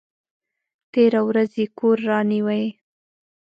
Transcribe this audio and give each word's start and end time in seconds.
تېره 0.91 1.21
ورځ 1.29 1.51
یې 1.59 1.65
کور 1.79 1.97
رانیوی! 2.09 2.65